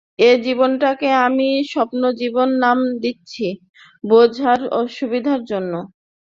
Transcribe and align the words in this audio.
এই 0.19 0.35
জীবনটাকে 0.45 1.09
আমি 1.25 1.49
স্বপ্নজীবন 1.71 2.49
নাম 2.63 2.79
দিচ্ছি 3.03 3.47
বোঝার 4.03 4.59
সুবিধের 4.91 5.41
জন্যে। 5.45 5.79